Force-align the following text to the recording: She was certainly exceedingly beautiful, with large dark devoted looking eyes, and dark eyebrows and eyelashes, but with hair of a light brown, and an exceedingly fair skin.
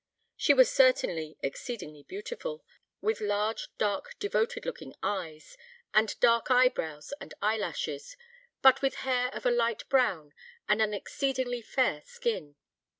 She 0.35 0.55
was 0.55 0.71
certainly 0.71 1.37
exceedingly 1.43 2.01
beautiful, 2.01 2.65
with 3.01 3.21
large 3.21 3.69
dark 3.77 4.17
devoted 4.17 4.65
looking 4.65 4.95
eyes, 5.03 5.59
and 5.93 6.19
dark 6.19 6.49
eyebrows 6.49 7.13
and 7.21 7.35
eyelashes, 7.39 8.17
but 8.63 8.81
with 8.81 8.95
hair 9.05 9.27
of 9.29 9.45
a 9.45 9.51
light 9.51 9.87
brown, 9.89 10.33
and 10.67 10.81
an 10.81 10.95
exceedingly 10.95 11.61
fair 11.61 12.01
skin. 12.03 12.55